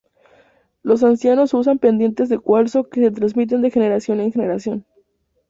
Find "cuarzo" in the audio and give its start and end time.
2.39-2.89